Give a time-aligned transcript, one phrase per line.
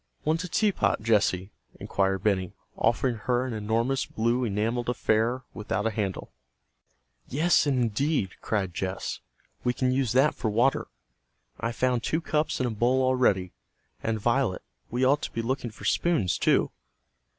[0.25, 5.91] "Want a teapot, Jessy?" inquired Benny, offering her an enormous blue enameled affair without a
[5.91, 6.31] handle.
[7.27, 9.19] "Yes, indeed!" cried Jess.
[9.63, 10.87] "We can use that for water.
[11.59, 13.53] I've found two cups and a bowl already.
[14.01, 16.71] And Violet, we ought to be looking for spoons, too."